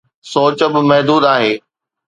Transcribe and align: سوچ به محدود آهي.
سوچ 0.31 0.59
به 0.73 0.81
محدود 0.89 1.23
آهي. 1.33 1.53